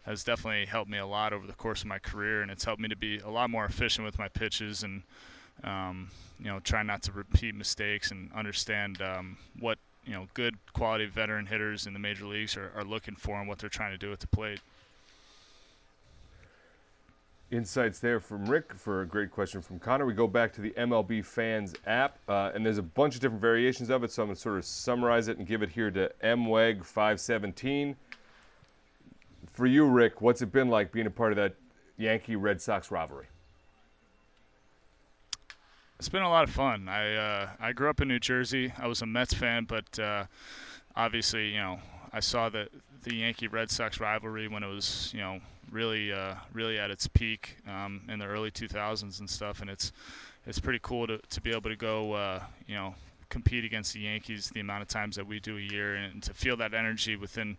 has 0.08 0.24
definitely 0.24 0.66
helped 0.66 0.90
me 0.90 0.98
a 0.98 1.06
lot 1.06 1.34
over 1.34 1.46
the 1.46 1.54
course 1.54 1.82
of 1.82 1.88
my 1.88 2.00
career, 2.00 2.42
and 2.42 2.50
it's 2.50 2.64
helped 2.64 2.82
me 2.82 2.88
to 2.88 2.96
be 2.96 3.20
a 3.20 3.30
lot 3.30 3.50
more 3.50 3.66
efficient 3.66 4.06
with 4.06 4.18
my 4.18 4.30
pitches 4.30 4.82
and 4.84 5.04
um, 5.66 6.10
you 6.40 6.46
know 6.46 6.60
try 6.62 6.82
not 6.82 7.04
to 7.04 7.12
repeat 7.12 7.54
mistakes 7.54 8.10
and 8.10 8.32
understand 8.34 9.02
um, 9.02 9.38
what 9.60 9.78
you 10.06 10.14
know 10.14 10.28
good 10.34 10.56
quality 10.72 11.06
veteran 11.06 11.46
hitters 11.46 11.86
in 11.86 11.94
the 11.94 12.00
major 12.00 12.26
leagues 12.26 12.56
are, 12.56 12.72
are 12.76 12.86
looking 12.86 13.16
for 13.16 13.38
and 13.38 13.50
what 13.50 13.60
they're 13.60 13.70
trying 13.70 13.92
to 13.92 13.98
do 13.98 14.14
at 14.14 14.22
the 14.22 14.28
plate 14.28 14.62
insights 17.52 18.00
there 18.00 18.20
from 18.20 18.46
Rick 18.46 18.74
for 18.74 19.02
a 19.02 19.06
great 19.06 19.32
question 19.32 19.62
from 19.62 19.80
Connor. 19.80 20.06
We 20.06 20.14
go 20.14 20.28
back 20.28 20.54
to 20.54 20.62
the 20.62 20.72
MLB 20.72 21.24
Fans 21.24 21.74
app, 21.86 22.20
uh, 22.28 22.52
and 22.54 22.66
there's 22.66 22.78
a 22.78 22.84
bunch 22.84 23.16
of 23.16 23.22
different 23.22 23.42
variations 23.42 23.90
of 23.90 24.04
it, 24.04 24.12
so 24.12 24.24
I'm 24.24 24.28
going 24.28 24.36
to 24.36 24.42
sort 24.42 24.58
of 24.58 24.66
summarize 24.66 25.28
it 25.28 25.38
and 25.38 25.48
give 25.48 25.62
it 25.62 25.70
here 25.70 25.90
to 25.92 26.12
MWEG517. 26.24 27.96
For 29.54 29.66
you, 29.66 29.88
Rick, 29.88 30.22
what's 30.22 30.42
it 30.42 30.52
been 30.52 30.70
like 30.70 30.92
being 30.92 31.08
a 31.08 31.12
part 31.12 31.32
of 31.32 31.38
that 31.38 31.56
Yankee 31.98 32.36
Red 32.36 32.62
Sox 32.62 32.92
rivalry? 32.92 33.28
It's 36.00 36.10
been 36.10 36.22
a 36.22 36.30
lot 36.30 36.44
of 36.44 36.52
fun. 36.52 36.88
I 36.88 37.16
uh, 37.16 37.50
I 37.60 37.74
grew 37.74 37.90
up 37.90 38.02
in 38.02 38.08
New 38.08 38.20
Jersey. 38.20 38.72
I 38.78 38.86
was 38.86 39.02
a 39.02 39.08
Mets 39.08 39.34
fan, 39.34 39.64
but 39.64 39.98
uh, 39.98 40.26
obviously, 40.96 41.54
you 41.54 41.58
know, 41.58 41.80
I 42.14 42.20
saw 42.20 42.50
the 42.50 42.68
the 43.02 43.16
Yankee 43.16 43.48
Red 43.48 43.72
Sox 43.72 44.00
rivalry 44.00 44.48
when 44.48 44.62
it 44.62 44.68
was, 44.68 45.12
you 45.12 45.22
know, 45.22 45.40
really 45.72 46.12
uh, 46.12 46.36
really 46.54 46.80
at 46.80 46.92
its 46.92 47.08
peak 47.08 47.58
um, 47.68 48.02
in 48.10 48.20
the 48.20 48.26
early 48.26 48.52
2000s 48.52 49.20
and 49.20 49.30
stuff. 49.30 49.62
And 49.62 49.70
it's 49.70 49.92
it's 50.46 50.60
pretty 50.60 50.80
cool 50.82 51.08
to, 51.08 51.18
to 51.18 51.42
be 51.42 51.52
able 51.52 51.70
to 51.70 51.76
go 51.76 52.14
uh, 52.14 52.42
you 52.68 52.76
know 52.76 52.96
compete 53.30 53.66
against 53.66 53.94
the 53.94 54.02
Yankees 54.02 54.50
the 54.50 54.62
amount 54.62 54.82
of 54.82 54.88
times 54.88 55.16
that 55.18 55.28
we 55.28 55.40
do 55.40 55.58
a 55.58 55.62
year 55.62 55.96
and 55.96 56.24
to 56.24 56.34
feel 56.34 56.56
that 56.58 56.74
energy 56.74 57.16
within 57.16 57.58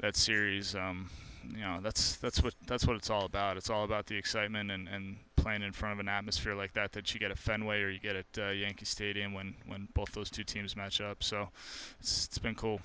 that 0.00 0.16
series. 0.16 0.74
Um, 0.74 1.10
you 1.50 1.60
know 1.60 1.78
that's 1.82 2.16
that's 2.16 2.42
what 2.42 2.54
that's 2.66 2.86
what 2.86 2.96
it's 2.96 3.10
all 3.10 3.24
about. 3.24 3.56
It's 3.56 3.70
all 3.70 3.84
about 3.84 4.06
the 4.06 4.16
excitement 4.16 4.70
and, 4.70 4.88
and 4.88 5.16
playing 5.44 5.62
in 5.62 5.72
front 5.72 5.92
of 5.92 6.00
an 6.00 6.08
atmosphere 6.08 6.54
like 6.54 6.72
that 6.72 6.92
that 6.92 7.12
you 7.12 7.20
get 7.20 7.30
at 7.30 7.36
Fenway 7.36 7.82
or 7.82 7.90
you 7.90 7.98
get 7.98 8.16
at 8.16 8.26
uh, 8.38 8.48
Yankee 8.48 8.86
Stadium 8.86 9.34
when, 9.34 9.54
when 9.66 9.86
both 9.92 10.10
those 10.12 10.30
two 10.30 10.42
teams 10.42 10.74
match 10.74 11.02
up. 11.02 11.22
So 11.22 11.50
it's, 12.00 12.24
it's 12.24 12.38
been 12.38 12.54
cool. 12.54 12.80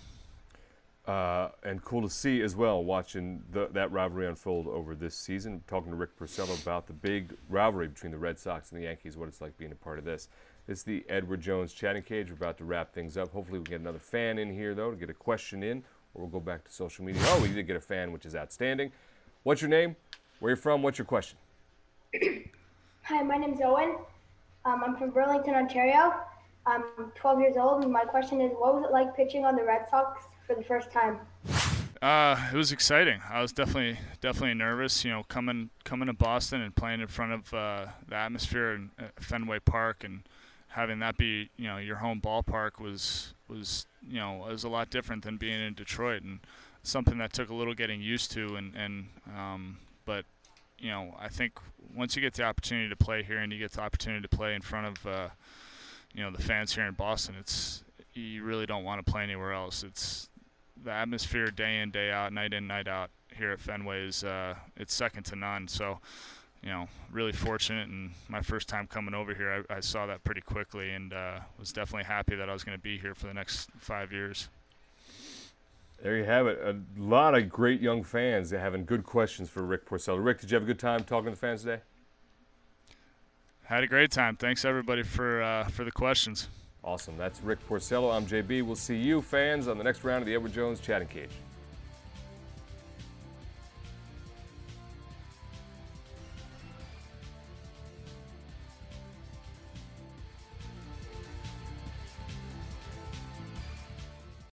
Uh, 1.09 1.49
and 1.63 1.83
cool 1.83 2.03
to 2.03 2.09
see 2.09 2.43
as 2.43 2.55
well, 2.55 2.83
watching 2.83 3.41
the, 3.51 3.67
that 3.71 3.91
rivalry 3.91 4.27
unfold 4.27 4.67
over 4.67 4.93
this 4.93 5.15
season. 5.15 5.63
Talking 5.65 5.89
to 5.89 5.95
Rick 5.95 6.15
Porcello 6.19 6.61
about 6.61 6.85
the 6.85 6.93
big 6.93 7.33
rivalry 7.49 7.87
between 7.87 8.11
the 8.11 8.17
Red 8.19 8.37
Sox 8.37 8.71
and 8.71 8.79
the 8.79 8.83
Yankees, 8.83 9.17
what 9.17 9.27
it's 9.27 9.41
like 9.41 9.57
being 9.57 9.71
a 9.71 9.75
part 9.75 9.97
of 9.97 10.05
this. 10.05 10.29
This 10.67 10.77
is 10.77 10.83
the 10.83 11.03
Edward 11.09 11.41
Jones 11.41 11.73
chatting 11.73 12.03
cage. 12.03 12.27
We're 12.27 12.35
about 12.35 12.59
to 12.59 12.63
wrap 12.63 12.93
things 12.93 13.17
up. 13.17 13.31
Hopefully, 13.31 13.57
we 13.57 13.65
get 13.65 13.81
another 13.81 13.97
fan 13.97 14.37
in 14.37 14.53
here, 14.53 14.75
though, 14.75 14.91
to 14.91 14.95
get 14.95 15.09
a 15.09 15.15
question 15.15 15.63
in, 15.63 15.79
or 16.13 16.21
we'll 16.21 16.27
go 16.27 16.39
back 16.39 16.63
to 16.65 16.71
social 16.71 17.03
media. 17.03 17.23
Oh, 17.25 17.41
we 17.41 17.47
did 17.47 17.65
get 17.65 17.75
a 17.75 17.81
fan, 17.81 18.11
which 18.11 18.27
is 18.27 18.35
outstanding. 18.35 18.91
What's 19.41 19.63
your 19.63 19.69
name? 19.69 19.95
Where 20.41 20.51
you 20.51 20.57
from? 20.57 20.83
What's 20.83 20.99
your 20.99 21.05
question? 21.05 21.39
Hi, 23.01 23.23
my 23.23 23.37
name's 23.37 23.61
Owen. 23.63 23.95
Um, 24.63 24.83
I'm 24.85 24.95
from 24.95 25.09
Burlington, 25.09 25.55
Ontario. 25.55 26.13
I'm 26.69 26.83
12 27.15 27.39
years 27.39 27.57
old, 27.57 27.83
and 27.83 27.91
my 27.91 28.05
question 28.05 28.41
is, 28.41 28.51
what 28.51 28.75
was 28.75 28.83
it 28.83 28.91
like 28.91 29.15
pitching 29.15 29.43
on 29.43 29.55
the 29.55 29.63
Red 29.63 29.89
Sox 29.89 30.21
for 30.45 30.55
the 30.55 30.63
first 30.63 30.91
time? 30.91 31.19
Uh, 32.01 32.49
it 32.53 32.55
was 32.55 32.71
exciting. 32.71 33.19
I 33.29 33.41
was 33.41 33.51
definitely 33.51 33.99
definitely 34.21 34.53
nervous. 34.53 35.03
You 35.03 35.11
know, 35.11 35.23
coming 35.23 35.69
coming 35.83 36.07
to 36.07 36.13
Boston 36.13 36.61
and 36.61 36.73
playing 36.73 37.01
in 37.01 37.07
front 37.07 37.33
of 37.33 37.53
uh, 37.53 37.87
the 38.07 38.15
atmosphere 38.15 38.73
in 38.73 38.91
uh, 38.97 39.07
Fenway 39.19 39.59
Park 39.59 40.03
and 40.05 40.21
having 40.69 40.99
that 40.99 41.17
be 41.17 41.49
you 41.57 41.67
know 41.67 41.77
your 41.77 41.97
home 41.97 42.21
ballpark 42.21 42.79
was 42.79 43.33
was 43.49 43.85
you 44.07 44.17
know 44.17 44.45
was 44.47 44.63
a 44.63 44.69
lot 44.69 44.89
different 44.89 45.23
than 45.23 45.35
being 45.35 45.59
in 45.59 45.73
Detroit 45.73 46.23
and 46.23 46.39
something 46.83 47.17
that 47.17 47.33
took 47.33 47.49
a 47.49 47.53
little 47.53 47.73
getting 47.73 48.01
used 48.01 48.31
to 48.31 48.55
and 48.55 48.73
and 48.75 49.07
um, 49.35 49.77
but 50.05 50.23
you 50.77 50.89
know 50.89 51.15
I 51.19 51.27
think 51.27 51.59
once 51.93 52.15
you 52.15 52.21
get 52.21 52.33
the 52.35 52.43
opportunity 52.43 52.87
to 52.87 52.95
play 52.95 53.23
here 53.23 53.39
and 53.39 53.51
you 53.51 53.59
get 53.59 53.73
the 53.73 53.81
opportunity 53.81 54.21
to 54.21 54.29
play 54.29 54.55
in 54.55 54.61
front 54.61 54.87
of 54.87 55.07
uh, 55.07 55.27
you 56.13 56.23
know 56.23 56.31
the 56.31 56.41
fans 56.41 56.73
here 56.73 56.85
in 56.85 56.93
Boston, 56.93 57.35
it's 57.39 57.83
you 58.13 58.43
really 58.43 58.65
don't 58.65 58.83
want 58.83 59.05
to 59.05 59.11
play 59.11 59.23
anywhere 59.23 59.53
else. 59.53 59.83
It's 59.83 60.29
the 60.83 60.91
atmosphere 60.91 61.47
day 61.47 61.79
in 61.79 61.91
day 61.91 62.11
out, 62.11 62.33
night 62.33 62.53
in 62.53 62.67
night 62.67 62.87
out 62.87 63.09
here 63.35 63.51
at 63.51 63.59
Fenway 63.59 64.07
is 64.07 64.23
uh, 64.23 64.55
it's 64.77 64.93
second 64.93 65.23
to 65.23 65.35
none. 65.35 65.67
So, 65.67 65.99
you 66.61 66.69
know, 66.69 66.87
really 67.11 67.31
fortunate. 67.31 67.87
And 67.87 68.11
my 68.27 68.41
first 68.41 68.67
time 68.67 68.87
coming 68.87 69.13
over 69.13 69.33
here, 69.33 69.65
I, 69.69 69.75
I 69.77 69.79
saw 69.79 70.05
that 70.07 70.23
pretty 70.23 70.41
quickly, 70.41 70.91
and 70.91 71.13
uh, 71.13 71.39
was 71.57 71.71
definitely 71.71 72.05
happy 72.05 72.35
that 72.35 72.49
I 72.49 72.53
was 72.53 72.63
going 72.63 72.77
to 72.77 72.81
be 72.81 72.97
here 72.97 73.15
for 73.15 73.27
the 73.27 73.33
next 73.33 73.69
five 73.77 74.11
years. 74.11 74.49
There 76.01 76.17
you 76.17 76.23
have 76.23 76.47
it. 76.47 76.59
A 76.63 76.77
lot 76.97 77.35
of 77.35 77.49
great 77.49 77.81
young 77.81 78.03
fans 78.03 78.51
having 78.51 78.85
good 78.85 79.03
questions 79.03 79.49
for 79.49 79.63
Rick 79.63 79.85
Porcello. 79.85 80.23
Rick, 80.23 80.39
did 80.39 80.51
you 80.51 80.55
have 80.55 80.63
a 80.63 80.67
good 80.67 80.79
time 80.79 81.03
talking 81.03 81.25
to 81.25 81.31
the 81.31 81.37
fans 81.37 81.63
today? 81.63 81.81
Had 83.69 83.83
a 83.83 83.87
great 83.87 84.09
time. 84.09 84.35
Thanks 84.35 84.65
everybody 84.65 85.03
for 85.03 85.43
uh, 85.43 85.65
for 85.65 85.83
the 85.83 85.91
questions. 85.91 86.49
Awesome. 86.83 87.15
That's 87.17 87.39
Rick 87.41 87.59
Porcello. 87.69 88.11
I'm 88.11 88.25
JB. 88.25 88.63
We'll 88.63 88.75
see 88.75 88.95
you 88.95 89.21
fans 89.21 89.67
on 89.67 89.77
the 89.77 89.83
next 89.83 90.03
round 90.03 90.23
of 90.23 90.25
the 90.25 90.33
Edward 90.33 90.53
Jones 90.53 90.79
Chatting 90.79 91.07
Cage. 91.07 91.29